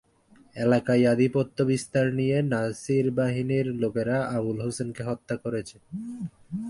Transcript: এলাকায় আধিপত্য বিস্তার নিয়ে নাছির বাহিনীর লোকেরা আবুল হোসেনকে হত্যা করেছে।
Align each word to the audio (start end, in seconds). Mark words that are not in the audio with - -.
এলাকায় 0.55 1.03
আধিপত্য 1.05 1.57
বিস্তার 1.63 2.05
নিয়ে 2.13 2.37
নাছির 2.43 3.05
বাহিনীর 3.11 3.67
লোকেরা 3.73 4.17
আবুল 4.37 4.57
হোসেনকে 4.61 5.01
হত্যা 5.03 5.35
করেছে। 5.37 5.75